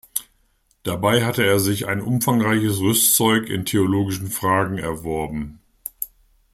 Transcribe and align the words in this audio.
Dabei 0.81 1.23
hatte 1.23 1.45
er 1.45 1.59
sich 1.59 1.85
ein 1.85 2.01
umfangreiches 2.01 2.79
Rüstzeug 2.79 3.47
in 3.49 3.65
theologischen 3.67 4.31
Fragen 4.31 4.79
erworben. 4.79 5.59